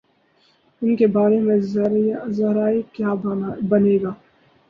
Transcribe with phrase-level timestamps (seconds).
[0.81, 3.13] ان کے بارے میں ذریعہ کیا
[3.69, 4.11] بنے گا؟